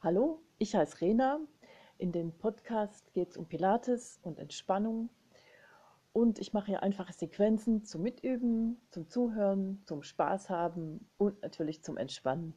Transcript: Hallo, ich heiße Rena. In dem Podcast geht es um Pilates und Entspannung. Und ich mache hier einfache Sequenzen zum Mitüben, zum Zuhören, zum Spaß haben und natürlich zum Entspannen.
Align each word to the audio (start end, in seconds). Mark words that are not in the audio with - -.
Hallo, 0.00 0.40
ich 0.58 0.76
heiße 0.76 1.00
Rena. 1.00 1.40
In 1.98 2.12
dem 2.12 2.30
Podcast 2.30 3.12
geht 3.14 3.30
es 3.30 3.36
um 3.36 3.48
Pilates 3.48 4.20
und 4.22 4.38
Entspannung. 4.38 5.10
Und 6.12 6.38
ich 6.38 6.52
mache 6.52 6.66
hier 6.66 6.84
einfache 6.84 7.12
Sequenzen 7.12 7.84
zum 7.84 8.02
Mitüben, 8.02 8.80
zum 8.90 9.08
Zuhören, 9.08 9.82
zum 9.86 10.04
Spaß 10.04 10.50
haben 10.50 11.10
und 11.16 11.42
natürlich 11.42 11.82
zum 11.82 11.96
Entspannen. 11.96 12.54